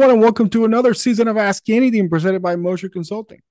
[0.00, 3.42] everyone, and welcome to another season of Ask Anything presented by Moser Consulting.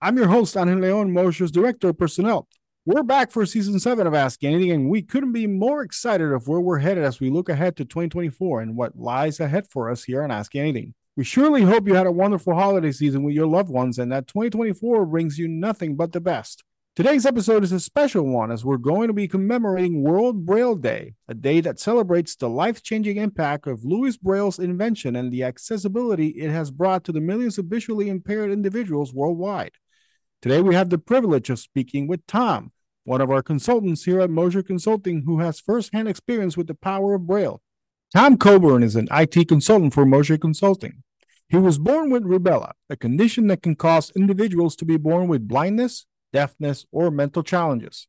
[0.00, 2.46] I'm your host, Angel Leon, Moser's Director of Personnel.
[2.84, 6.46] We're back for season seven of Ask Anything, and we couldn't be more excited of
[6.46, 10.04] where we're headed as we look ahead to 2024 and what lies ahead for us
[10.04, 10.94] here on Ask Anything.
[11.16, 14.28] We surely hope you had a wonderful holiday season with your loved ones and that
[14.28, 16.62] 2024 brings you nothing but the best.
[16.96, 21.12] Today's episode is a special one as we're going to be commemorating World Braille Day,
[21.28, 26.28] a day that celebrates the life changing impact of Louis Braille's invention and the accessibility
[26.28, 29.72] it has brought to the millions of visually impaired individuals worldwide.
[30.40, 32.72] Today, we have the privilege of speaking with Tom,
[33.04, 37.16] one of our consultants here at Moser Consulting, who has firsthand experience with the power
[37.16, 37.60] of Braille.
[38.14, 41.02] Tom Coburn is an IT consultant for Moser Consulting.
[41.46, 45.46] He was born with rubella, a condition that can cause individuals to be born with
[45.46, 48.08] blindness, deafness, or mental challenges.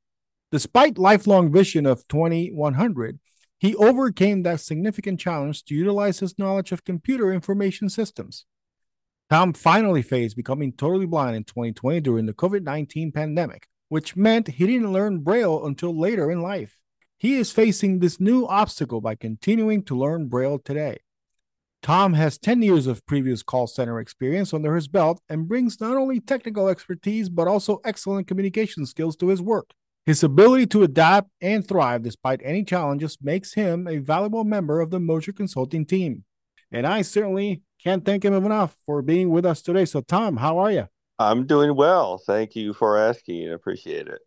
[0.52, 3.20] Despite lifelong vision of 2100,
[3.58, 8.46] he overcame that significant challenge to utilize his knowledge of computer information systems.
[9.30, 14.48] Tom finally faced becoming totally blind in 2020 during the COVID 19 pandemic, which meant
[14.48, 16.74] he didn't learn Braille until later in life.
[17.18, 21.00] He is facing this new obstacle by continuing to learn Braille today.
[21.82, 25.96] Tom has 10 years of previous call center experience under his belt and brings not
[25.96, 29.72] only technical expertise, but also excellent communication skills to his work.
[30.06, 34.90] His ability to adapt and thrive despite any challenges makes him a valuable member of
[34.90, 36.24] the Moser Consulting team.
[36.72, 39.86] And I certainly can't thank him enough for being with us today.
[39.86, 40.88] So, Tom, how are you?
[41.20, 42.18] I'm doing well.
[42.18, 43.50] Thank you for asking.
[43.50, 44.20] I appreciate it.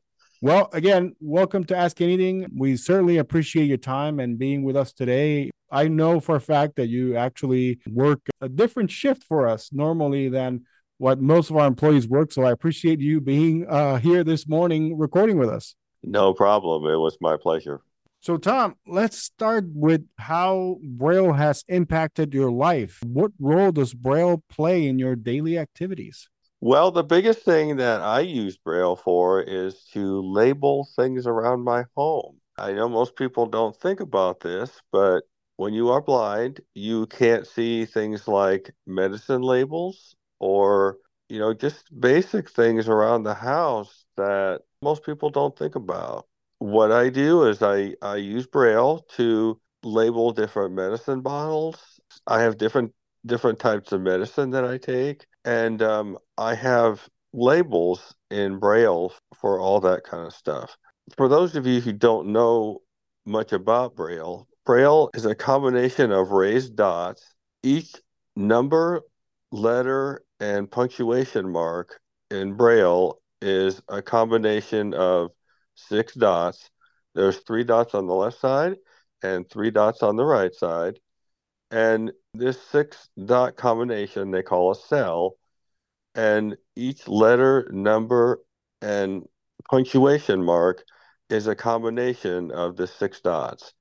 [0.42, 2.46] Well, again, welcome to Ask Anything.
[2.56, 5.50] We certainly appreciate your time and being with us today.
[5.70, 10.30] I know for a fact that you actually work a different shift for us normally
[10.30, 10.62] than
[10.96, 12.32] what most of our employees work.
[12.32, 15.74] So I appreciate you being uh, here this morning recording with us.
[16.02, 16.90] No problem.
[16.90, 17.82] It was my pleasure.
[18.20, 22.98] So, Tom, let's start with how Braille has impacted your life.
[23.04, 26.30] What role does Braille play in your daily activities?
[26.60, 31.84] Well, the biggest thing that I use Braille for is to label things around my
[31.96, 32.40] home.
[32.58, 35.22] I know most people don't think about this, but
[35.56, 41.98] when you are blind, you can't see things like medicine labels or, you know, just
[41.98, 46.26] basic things around the house that most people don't think about.
[46.58, 52.00] What I do is I, I use Braille to label different medicine bottles.
[52.26, 52.92] I have different
[53.26, 59.60] different types of medicine that I take, and um, I have labels in Braille for
[59.60, 60.76] all that kind of stuff.
[61.16, 62.80] For those of you who don't know
[63.26, 67.34] much about Braille, Braille is a combination of raised dots.
[67.62, 67.94] Each
[68.36, 69.02] number,
[69.50, 72.00] letter, and punctuation mark
[72.30, 75.30] in Braille is a combination of
[75.74, 76.70] six dots.
[77.14, 78.76] There's three dots on the left side
[79.22, 80.98] and three dots on the right side.
[81.70, 85.36] And this six dot combination they call a cell.
[86.14, 88.40] And each letter, number,
[88.82, 89.24] and
[89.70, 90.82] punctuation mark
[91.28, 93.72] is a combination of the six dots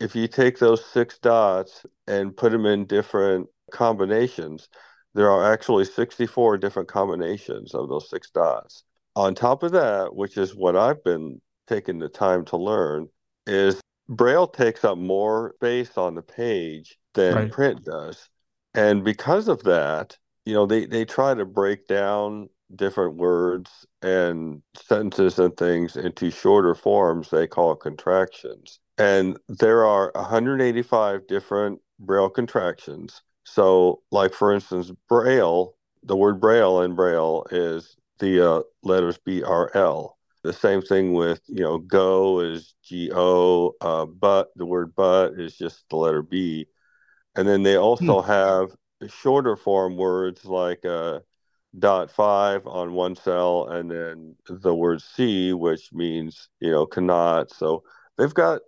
[0.00, 4.68] if you take those six dots and put them in different combinations,
[5.14, 8.84] there are actually 64 different combinations of those six dots.
[9.16, 13.08] On top of that, which is what I've been taking the time to learn,
[13.46, 17.50] is Braille takes up more space on the page than right.
[17.52, 18.28] print does.
[18.74, 24.62] And because of that, you know, they, they try to break down different words and
[24.76, 28.78] sentences and things into shorter forms they call contractions.
[28.98, 33.22] And there are 185 different Braille contractions.
[33.44, 35.74] So, like for instance, Braille,
[36.04, 40.18] the word Braille in Braille is the uh, letters B R L.
[40.44, 45.32] The same thing with, you know, go is G O, uh, but the word but
[45.38, 46.68] is just the letter B.
[47.38, 48.28] And then they also hmm.
[48.28, 48.70] have
[49.08, 51.20] shorter form words like uh,
[51.78, 57.52] dot five on one cell and then the word C, which means, you know, cannot.
[57.52, 57.84] So
[58.16, 58.62] they've got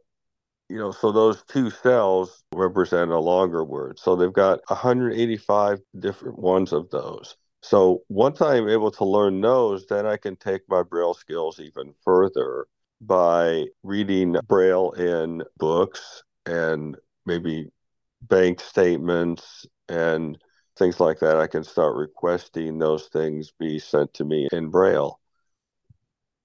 [0.68, 3.98] you know, so those two cells represent a longer word.
[3.98, 7.36] So they've got 185 different ones of those.
[7.60, 11.92] So once I'm able to learn those, then I can take my Braille skills even
[12.04, 12.66] further
[13.00, 16.96] by reading Braille in books and
[17.26, 17.66] maybe
[18.22, 20.38] bank statements and
[20.76, 21.36] things like that.
[21.36, 25.20] I can start requesting those things be sent to me in Braille.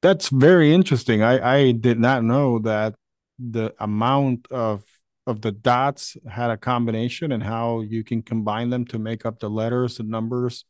[0.01, 1.23] That's very interesting.
[1.23, 2.95] I, I did not know that
[3.39, 4.83] the amount of
[5.27, 9.39] of the dots had a combination and how you can combine them to make up
[9.39, 10.65] the letters, the numbers,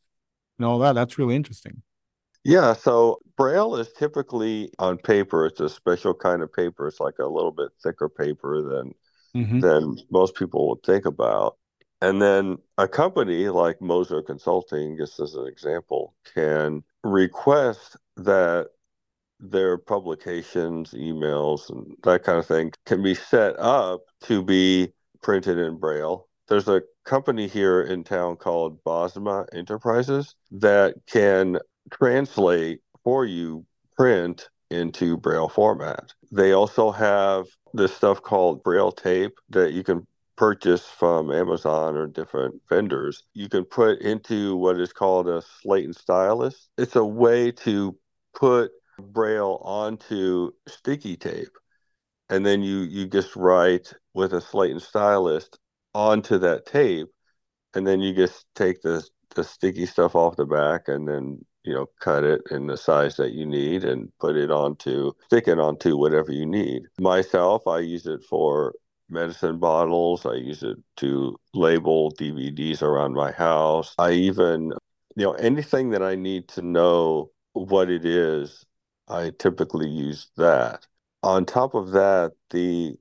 [0.58, 0.94] and all that.
[0.94, 1.82] That's really interesting.
[2.42, 5.46] Yeah, so Braille is typically on paper.
[5.46, 6.86] It's a special kind of paper.
[6.86, 8.94] It's like a little bit thicker paper than
[9.36, 9.60] mm-hmm.
[9.60, 11.56] than most people would think about.
[12.00, 18.68] And then a company like Moser Consulting, just as an example, can request that
[19.40, 24.92] their publications, emails, and that kind of thing can be set up to be
[25.22, 26.28] printed in Braille.
[26.48, 31.58] There's a company here in town called Bosma Enterprises that can
[31.90, 33.66] translate for you
[33.96, 36.12] print into Braille format.
[36.32, 42.06] They also have this stuff called Braille tape that you can purchase from Amazon or
[42.06, 43.24] different vendors.
[43.32, 46.68] You can put into what is called a slate and stylus.
[46.76, 47.96] It's a way to
[48.34, 51.56] put Braille onto sticky tape.
[52.28, 55.48] And then you you just write with a slate and stylus
[55.94, 57.08] onto that tape.
[57.74, 61.74] And then you just take the the sticky stuff off the back and then you
[61.74, 65.58] know cut it in the size that you need and put it onto stick it
[65.58, 66.82] onto whatever you need.
[66.98, 68.74] Myself i use it for
[69.08, 70.26] medicine bottles.
[70.26, 73.94] I use it to label dvds around my house.
[73.98, 74.72] I even
[75.16, 78.64] you know anything that i need to know what it is
[79.08, 80.86] i typically use that.
[81.22, 82.94] On top of that the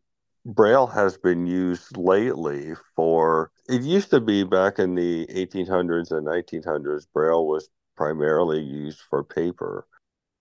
[0.45, 6.27] braille has been used lately for it used to be back in the 1800s and
[6.27, 9.87] 1900s braille was primarily used for paper.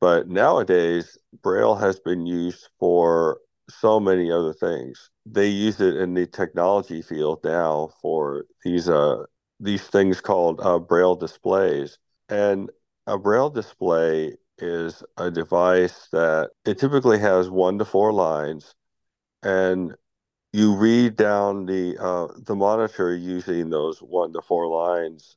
[0.00, 3.38] But nowadays, Braille has been used for
[3.70, 5.10] so many other things.
[5.26, 9.24] They use it in the technology field now for these uh,
[9.60, 11.98] these things called uh, Braille displays.
[12.28, 12.70] And
[13.06, 18.74] a Braille display is a device that it typically has one to four lines,
[19.42, 19.94] and
[20.52, 25.36] you read down the uh, the monitor using those one to four lines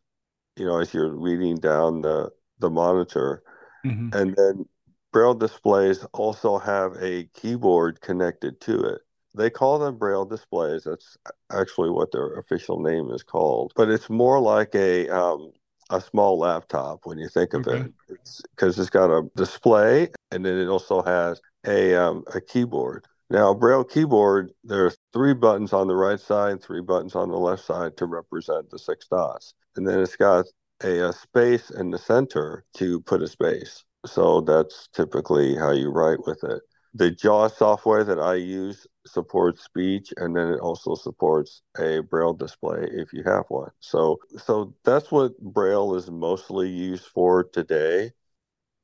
[0.57, 3.43] you know, as you're reading down the the monitor,
[3.85, 4.09] mm-hmm.
[4.13, 4.65] and then
[5.11, 9.01] braille displays also have a keyboard connected to it.
[9.35, 10.83] They call them braille displays.
[10.83, 11.17] That's
[11.51, 13.71] actually what their official name is called.
[13.75, 15.51] But it's more like a um,
[15.89, 17.81] a small laptop when you think of okay.
[17.81, 17.93] it.
[18.09, 23.05] It's because it's got a display and then it also has a um, a keyboard.
[23.29, 27.37] Now, Braille keyboard, there are three buttons on the right side, three buttons on the
[27.37, 29.53] left side to represent the six dots.
[29.77, 30.45] And then it's got
[30.83, 33.83] a, a space in the center to put a space.
[34.05, 36.61] So that's typically how you write with it.
[36.93, 42.33] The JAWS software that I use supports speech and then it also supports a braille
[42.33, 43.71] display if you have one.
[43.79, 48.11] So so that's what braille is mostly used for today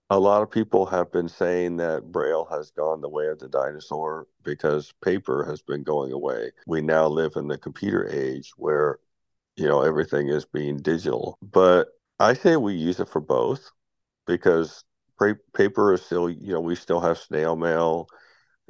[0.10, 3.48] a lot of people have been saying that Braille has gone the way of the
[3.48, 6.52] dinosaur because paper has been going away.
[6.68, 9.00] We now live in the computer age where,
[9.56, 11.38] you know, everything is being digital.
[11.42, 11.88] But
[12.20, 13.70] I say we use it for both
[14.26, 14.84] because
[15.54, 18.08] paper is still, you know, we still have snail mail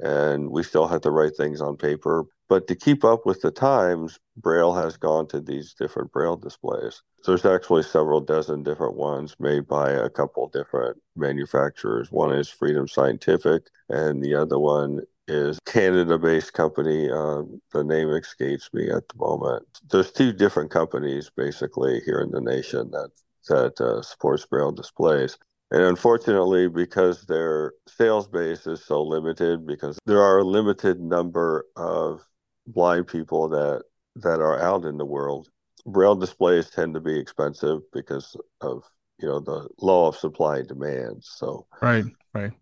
[0.00, 2.24] and we still have to write things on paper.
[2.48, 7.02] But to keep up with the times, Braille has gone to these different Braille displays.
[7.24, 12.12] There's actually several dozen different ones made by a couple different manufacturers.
[12.12, 17.10] One is Freedom Scientific, and the other one is Canada-based company.
[17.10, 17.42] Uh,
[17.72, 19.64] the name escapes me at the moment.
[19.90, 23.10] There's two different companies basically here in the nation that
[23.48, 25.36] that uh, supports Braille displays.
[25.70, 31.66] And unfortunately, because their sales base is so limited, because there are a limited number
[31.76, 32.20] of
[32.66, 33.82] blind people that
[34.16, 35.48] that are out in the world.
[35.86, 38.84] Braille displays tend to be expensive because of
[39.18, 41.22] you know the law of supply and demand.
[41.22, 42.52] So right, right.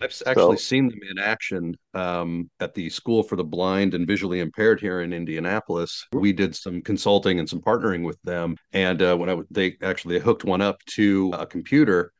[0.00, 4.06] I've actually so, seen them in action um, at the School for the Blind and
[4.06, 6.06] Visually Impaired here in Indianapolis.
[6.12, 10.18] We did some consulting and some partnering with them, and uh, when I they actually
[10.18, 12.12] hooked one up to a computer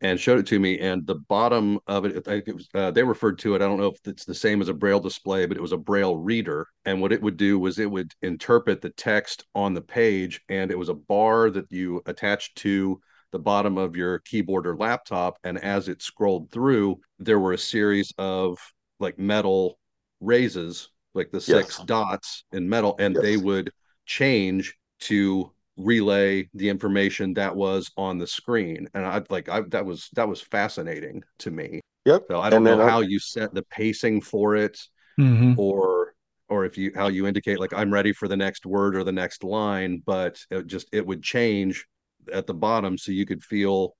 [0.00, 0.78] and showed it to me.
[0.78, 3.62] And the bottom of it, I think it was, uh, they referred to it.
[3.62, 5.78] I don't know if it's the same as a braille display, but it was a
[5.78, 6.66] braille reader.
[6.84, 10.70] And what it would do was it would interpret the text on the page, and
[10.70, 13.00] it was a bar that you attached to
[13.32, 15.38] the bottom of your keyboard or laptop.
[15.44, 18.58] And as it scrolled through, there were a series of
[18.98, 19.78] like metal
[20.20, 21.86] raises, like the six yes.
[21.86, 23.22] dots in metal, and yes.
[23.22, 23.70] they would
[24.06, 29.84] change to relay the information that was on the screen and i like i that
[29.84, 33.62] was that was fascinating to me yep so i don't know how you set the
[33.64, 34.78] pacing for it
[35.18, 35.58] mm-hmm.
[35.58, 36.14] or
[36.48, 39.12] or if you how you indicate like i'm ready for the next word or the
[39.12, 41.86] next line but it just it would change
[42.32, 43.94] at the bottom so you could feel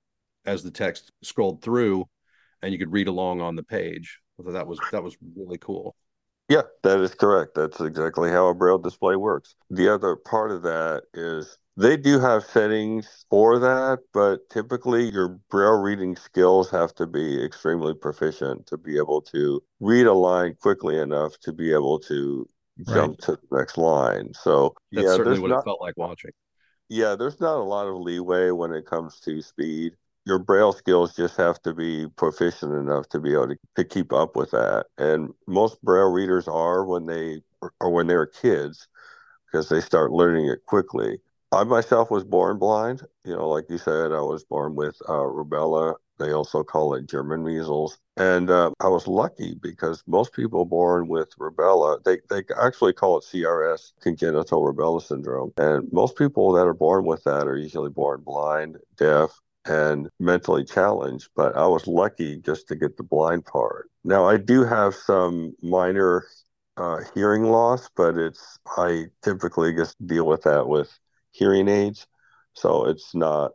[0.45, 2.05] as the text scrolled through
[2.61, 5.95] and you could read along on the page so that was that was really cool
[6.51, 7.55] yeah, that is correct.
[7.55, 9.55] That's exactly how a braille display works.
[9.69, 15.39] The other part of that is they do have settings for that, but typically your
[15.49, 20.55] braille reading skills have to be extremely proficient to be able to read a line
[20.61, 22.45] quickly enough to be able to
[22.85, 23.19] jump right.
[23.21, 24.33] to the next line.
[24.33, 26.31] So that's yeah, certainly what not, it felt like watching.
[26.91, 29.93] Yeah, there's not a lot of leeway when it comes to speed.
[30.25, 34.11] Your braille skills just have to be proficient enough to be able to, to keep
[34.13, 34.87] up with that.
[34.97, 37.43] And most braille readers are when they
[37.79, 38.87] or when they're kids
[39.51, 41.19] because they start learning it quickly.
[41.51, 43.03] I myself was born blind.
[43.25, 45.95] You know, like you said, I was born with uh, rubella.
[46.21, 47.97] They also call it German measles.
[48.17, 53.17] And uh, I was lucky because most people born with rubella, they, they actually call
[53.17, 55.51] it CRS, congenital rubella syndrome.
[55.57, 59.31] And most people that are born with that are usually born blind, deaf,
[59.65, 61.29] and mentally challenged.
[61.35, 63.89] But I was lucky just to get the blind part.
[64.03, 66.25] Now, I do have some minor
[66.77, 70.91] uh, hearing loss, but it's, I typically just deal with that with
[71.31, 72.05] hearing aids.
[72.53, 73.51] So it's not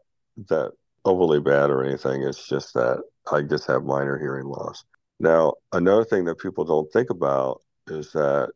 [0.48, 0.72] that
[1.06, 2.22] overly bad or anything.
[2.22, 4.84] It's just that I just have minor hearing loss.
[5.18, 8.50] Now, another thing that people don't think about is that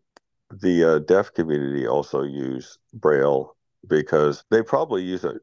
[0.50, 3.56] the uh, deaf community also use Braille
[3.88, 5.40] because they probably use it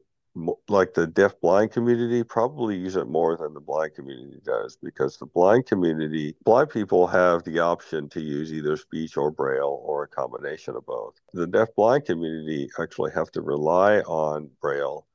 [0.68, 5.16] like the deaf blind community probably use it more than the blind community does because
[5.16, 10.04] the blind community blind people have the option to use either speech or braille or
[10.04, 15.07] a combination of both the deaf blind community actually have to rely on braille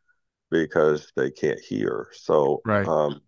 [0.61, 3.21] because they can't hear so right um,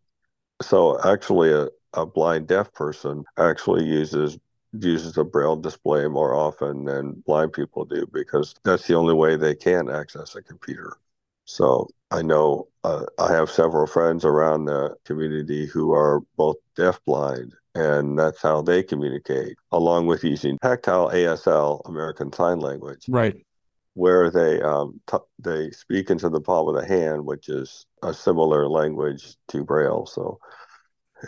[0.61, 4.37] so actually, a, a blind deaf person actually uses
[4.77, 9.37] uses a braille display more often than blind people do because that's the only way
[9.37, 10.97] they can access a computer.
[11.45, 16.99] So I know uh, I have several friends around the community who are both deaf
[17.05, 23.05] blind, and that's how they communicate, along with using tactile ASL, American Sign Language.
[23.07, 23.45] Right.
[23.95, 28.13] Where they um, t- they speak into the palm of the hand, which is a
[28.13, 30.05] similar language to Braille.
[30.05, 30.39] So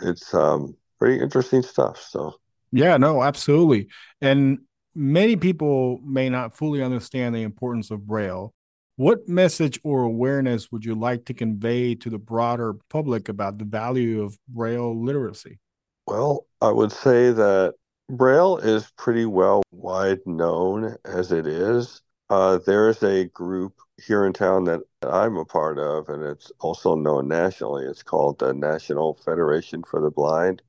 [0.02, 2.00] it's um, pretty interesting stuff.
[2.00, 2.34] So
[2.72, 3.88] yeah, no, absolutely.
[4.20, 4.60] And
[4.94, 8.52] many people may not fully understand the importance of Braille.
[8.96, 13.64] What message or awareness would you like to convey to the broader public about the
[13.64, 15.60] value of Braille literacy?
[16.06, 17.74] Well, I would say that
[18.10, 22.02] Braille is pretty well wide known as it is.
[22.30, 26.52] Uh, there is a group here in town that I'm a part of, and it's
[26.60, 27.84] also known nationally.
[27.84, 30.62] It's called the National Federation for the Blind.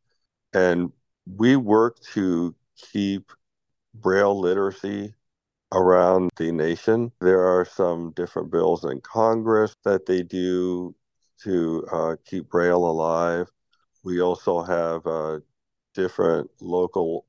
[0.53, 0.91] And
[1.25, 3.31] we work to keep
[3.93, 5.13] Braille literacy
[5.73, 7.11] around the nation.
[7.19, 10.95] There are some different bills in Congress that they do
[11.43, 13.47] to uh, keep Braille alive.
[14.03, 15.39] We also have uh,
[15.93, 17.25] different local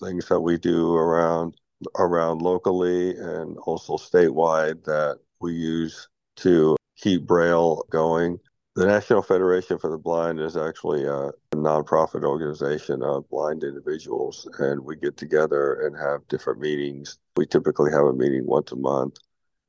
[0.00, 1.54] things that we do around
[1.96, 8.38] around locally and also statewide that we use to keep Braille going.
[8.76, 14.80] The National Federation for the Blind is actually a, nonprofit organization of blind individuals, and
[14.80, 17.18] we get together and have different meetings.
[17.36, 19.16] We typically have a meeting once a month,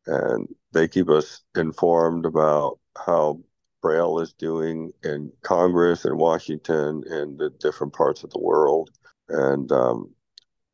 [0.07, 3.39] and they keep us informed about how
[3.81, 8.89] Braille is doing in Congress and Washington and the different parts of the world.
[9.29, 10.14] And um,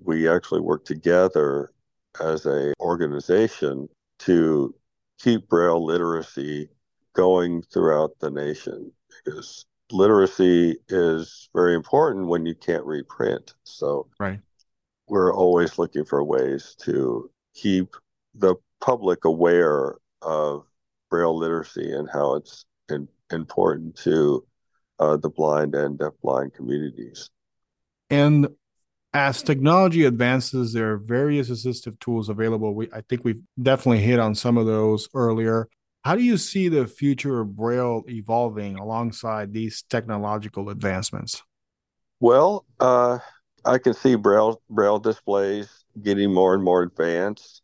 [0.04, 1.72] we actually work together
[2.20, 3.88] as a organization
[4.20, 4.76] to
[5.20, 6.70] keep Braille literacy
[7.14, 8.92] going throughout the nation
[9.24, 13.54] because literacy is very important when you can't read print.
[13.64, 14.40] So right.
[15.08, 17.96] we're always looking for ways to keep
[18.36, 20.66] the public aware of
[21.10, 24.46] Braille literacy and how it's in, important to
[25.00, 27.30] uh, the blind and deafblind communities.
[28.10, 28.48] And
[29.14, 32.74] as technology advances, there are various assistive tools available.
[32.74, 35.68] We, I think we've definitely hit on some of those earlier.
[36.04, 41.44] How do you see the future of Braille evolving alongside these technological advancements?
[42.20, 43.20] Well, uh,
[43.66, 47.62] I can see Braille Braille displays getting more and more advanced.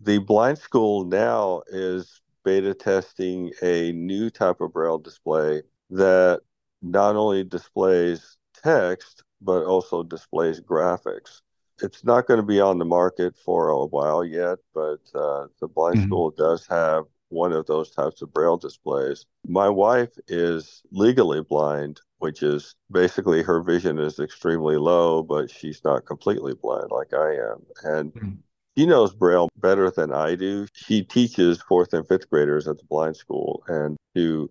[0.00, 6.40] The blind school now is beta testing a new type of Braille display that
[6.82, 11.40] not only displays text but also displays graphics.
[11.80, 15.68] It's not going to be on the market for a while yet, but uh, the
[15.68, 16.06] blind mm-hmm.
[16.06, 19.26] school does have one of those types of braille displays.
[19.46, 25.82] My wife is legally blind, which is basically her vision is extremely low, but she's
[25.84, 27.66] not completely blind like I am.
[27.84, 28.30] And mm-hmm.
[28.76, 30.66] she knows braille better than I do.
[30.72, 33.62] She teaches fourth and fifth graders at the blind school.
[33.68, 34.50] And to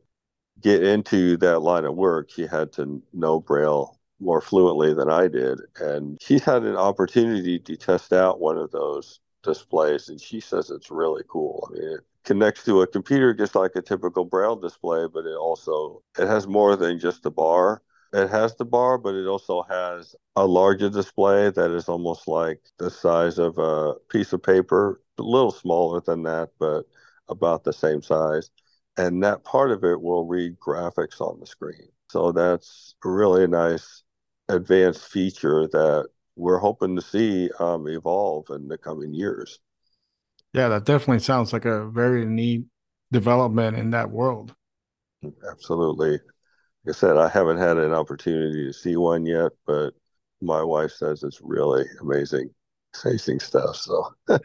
[0.61, 5.27] get into that line of work, she had to know braille more fluently than I
[5.27, 5.59] did.
[5.79, 10.69] And she's had an opportunity to test out one of those displays, and she says
[10.69, 11.69] it's really cool.
[11.69, 15.35] I mean, it connects to a computer just like a typical braille display, but it
[15.35, 17.81] also it has more than just the bar.
[18.13, 22.61] It has the bar, but it also has a larger display that is almost like
[22.77, 26.83] the size of a piece of paper, a little smaller than that, but
[27.27, 28.49] about the same size.
[28.95, 31.89] And that part of it will read graphics on the screen.
[32.09, 34.03] So that's really nice
[34.49, 39.59] advanced feature that we're hoping to see um, evolve in the coming years.
[40.53, 42.65] Yeah, that definitely sounds like a very neat
[43.11, 44.53] development in that world.
[45.49, 46.11] Absolutely.
[46.11, 46.19] Like
[46.89, 49.91] I said, I haven't had an opportunity to see one yet, but
[50.41, 52.49] my wife says it's really amazing,
[53.03, 53.75] amazing stuff.
[53.75, 54.13] So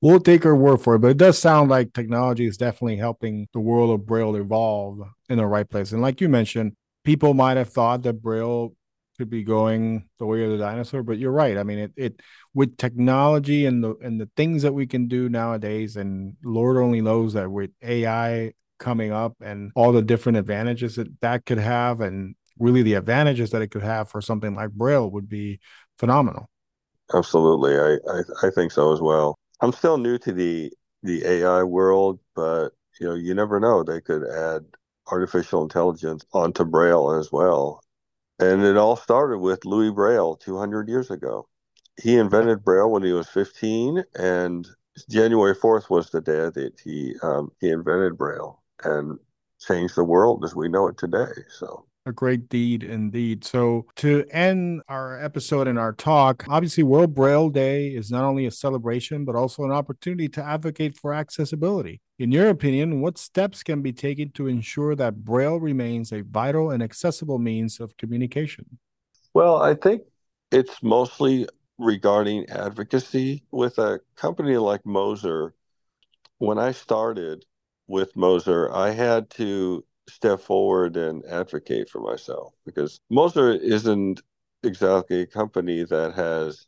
[0.00, 1.00] we'll take her word for it.
[1.00, 5.38] But it does sound like technology is definitely helping the world of Braille evolve in
[5.38, 5.92] the right place.
[5.92, 6.74] And like you mentioned,
[7.10, 8.72] people might have thought that Braille
[9.18, 11.58] could be going the way of the dinosaur, but you're right.
[11.58, 12.20] I mean, it it
[12.54, 17.00] with technology and the and the things that we can do nowadays, and Lord only
[17.00, 22.00] knows that with AI coming up and all the different advantages that that could have,
[22.00, 25.58] and really the advantages that it could have for something like Braille would be
[25.98, 26.48] phenomenal.
[27.12, 29.34] Absolutely, I I, I think so as well.
[29.60, 30.70] I'm still new to the
[31.02, 32.68] the AI world, but
[33.00, 33.82] you know, you never know.
[33.82, 34.64] They could add
[35.10, 37.82] artificial intelligence onto Braille as well.
[38.38, 41.48] And it all started with Louis Braille 200 years ago.
[42.02, 44.66] He invented Braille when he was 15, and
[45.10, 49.18] January 4th was the day that he um, he invented Braille and
[49.60, 51.32] changed the world as we know it today.
[51.48, 53.44] So a great deed indeed.
[53.44, 58.46] So, to end our episode and our talk, obviously, World Braille Day is not only
[58.46, 62.00] a celebration, but also an opportunity to advocate for accessibility.
[62.18, 66.70] In your opinion, what steps can be taken to ensure that Braille remains a vital
[66.70, 68.78] and accessible means of communication?
[69.34, 70.02] Well, I think
[70.50, 71.46] it's mostly
[71.78, 75.54] regarding advocacy with a company like Moser.
[76.38, 77.44] When I started
[77.86, 84.22] with Moser, I had to step forward and advocate for myself because Moser isn't
[84.62, 86.66] exactly a company that has,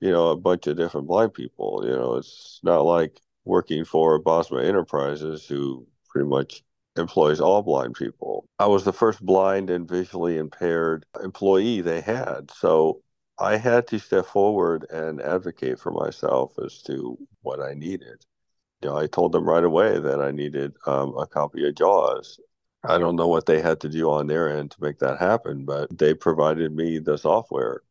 [0.00, 1.82] you know, a bunch of different blind people.
[1.84, 6.62] You know, it's not like working for Bosma Enterprises, who pretty much
[6.96, 8.44] employs all blind people.
[8.58, 12.50] I was the first blind and visually impaired employee they had.
[12.50, 13.00] So
[13.38, 18.24] I had to step forward and advocate for myself as to what I needed.
[18.82, 22.40] You know, I told them right away that I needed um, a copy of JAWS
[22.84, 25.64] I don't know what they had to do on their end to make that happen,
[25.64, 27.82] but they provided me the software.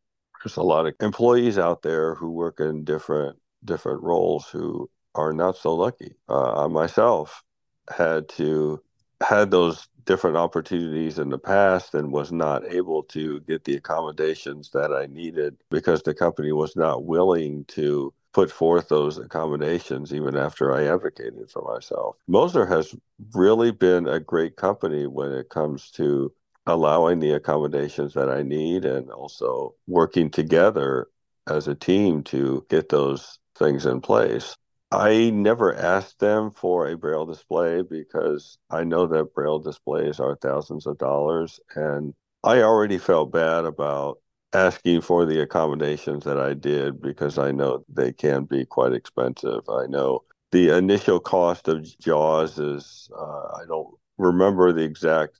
[0.44, 5.34] There's a lot of employees out there who work in different different roles who are
[5.34, 6.16] not so lucky.
[6.30, 7.44] Uh, I myself
[7.90, 8.82] had to
[9.22, 14.70] had those different opportunities in the past and was not able to get the accommodations
[14.72, 20.36] that I needed because the company was not willing to put forth those accommodations even
[20.36, 22.18] after I advocated for myself.
[22.28, 22.96] Moser has
[23.34, 26.32] really been a great company when it comes to
[26.66, 31.08] allowing the accommodations that I need and also working together
[31.48, 34.56] as a team to get those things in place.
[34.92, 40.36] I never asked them for a braille display because I know that braille displays are
[40.36, 42.14] thousands of dollars and
[42.44, 44.20] I already felt bad about
[44.54, 49.62] asking for the accommodations that I did because I know they can be quite expensive.
[49.70, 55.40] I know the initial cost of JAWS is, uh, I don't remember the exact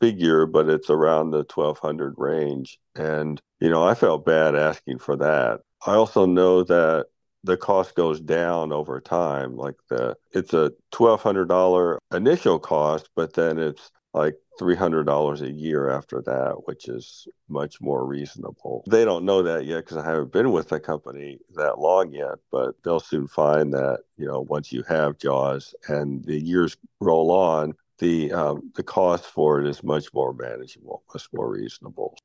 [0.00, 2.78] figure, but it's around the 1200 range.
[2.94, 5.60] And, you know, I felt bad asking for that.
[5.86, 7.06] I also know that
[7.44, 9.56] the cost goes down over time.
[9.56, 16.22] Like the, it's a $1,200 initial cost, but then it's like $300 a year after
[16.22, 18.82] that, which is much more reasonable.
[18.88, 22.38] They don't know that yet because I haven't been with the company that long yet,
[22.50, 27.30] but they'll soon find that, you know, once you have JAWS and the years roll
[27.30, 32.16] on, the um, the cost for it is much more manageable, much more reasonable.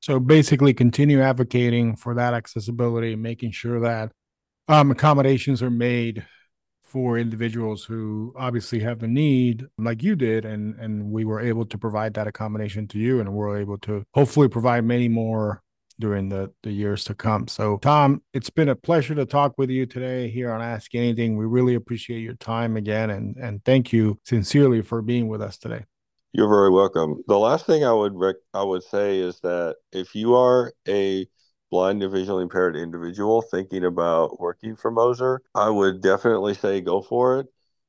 [0.00, 4.10] So basically, continue advocating for that accessibility, making sure that
[4.66, 6.26] um, accommodations are made
[6.90, 11.64] for individuals who obviously have the need like you did and and we were able
[11.64, 15.62] to provide that accommodation to you and we're able to hopefully provide many more
[16.00, 17.46] during the the years to come.
[17.46, 21.36] So tom it's been a pleasure to talk with you today here on ask anything.
[21.36, 25.58] We really appreciate your time again and and thank you sincerely for being with us
[25.58, 25.84] today.
[26.32, 27.22] You're very welcome.
[27.28, 31.28] The last thing i would rec- i would say is that if you are a
[31.70, 37.02] blind and visually impaired individual thinking about working for Moser, I would definitely say go
[37.02, 37.46] for it.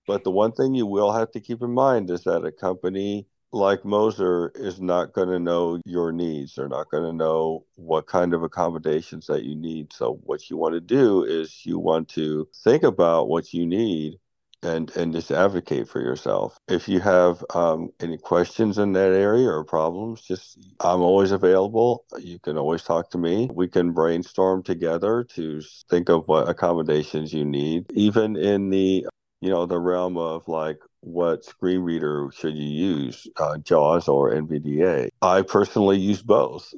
[0.08, 3.28] But the one thing you will have to keep in mind is that a company
[3.54, 6.56] like Moser is not going to know your needs.
[6.56, 9.92] They're not going to know what kind of accommodations that you need.
[9.94, 14.20] So, what you want to do is you want to think about what you need
[14.64, 16.58] and and just advocate for yourself.
[16.68, 22.06] If you have um, any questions in that area or problems, just I'm always available.
[22.20, 23.50] You can always talk to me.
[23.54, 29.06] We can brainstorm together to think of what accommodations you need, even in the
[29.42, 34.32] you know the realm of like what screen reader should you use, uh, JAWS or
[34.32, 35.10] NVDA.
[35.22, 36.72] I personally use both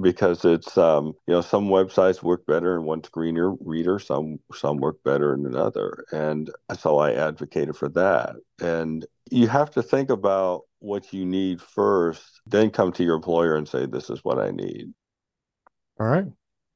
[0.00, 4.78] because it's um, you know some websites work better in one screener reader, some some
[4.78, 8.36] work better in another, and so I advocated for that.
[8.60, 13.56] And you have to think about what you need first, then come to your employer
[13.56, 14.92] and say, "This is what I need."
[16.00, 16.26] All right.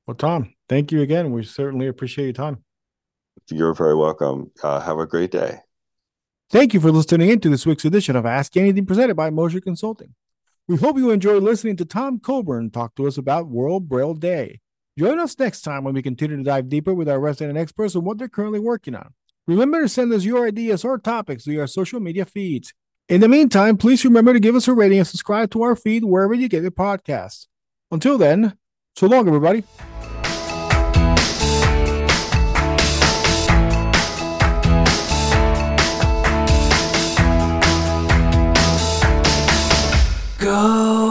[0.07, 1.33] Well, Tom, thank you again.
[1.33, 2.65] We certainly appreciate your time.
[3.51, 4.51] You're very welcome.
[4.63, 5.59] Uh, have a great day.
[6.51, 9.61] Thank you for listening in to this week's edition of Ask Anything presented by Moser
[9.61, 10.15] Consulting.
[10.73, 14.61] We hope you enjoyed listening to Tom Coburn talk to us about World Braille Day.
[14.99, 18.05] Join us next time when we continue to dive deeper with our resident experts on
[18.05, 19.13] what they're currently working on.
[19.47, 22.73] Remember to send us your ideas or topics via our social media feeds.
[23.11, 26.05] In the meantime, please remember to give us a rating and subscribe to our feed
[26.05, 27.49] wherever you get your podcasts.
[27.91, 28.57] Until then,
[28.97, 29.65] so long, everybody.
[40.43, 41.02] Go